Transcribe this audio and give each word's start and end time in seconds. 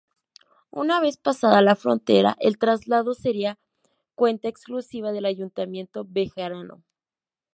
Una 0.71 0.99
vez 0.99 1.17
pasada 1.17 1.61
la 1.61 1.75
frontera 1.75 2.35
el 2.39 2.57
traslado 2.57 3.13
sería 3.13 3.59
cuenta 4.15 4.47
exclusiva 4.47 5.11
del 5.11 5.25
Ayuntamiento 5.25 6.07
bejarano. 6.09 6.83